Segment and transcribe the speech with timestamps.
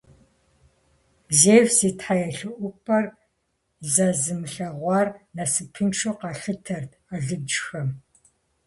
[1.39, 3.05] Зевс и тхьэелъэӀупӀэр
[3.93, 7.89] зэ зымылъэгъуар насыпыншэу къалъытэрт алыджхэм.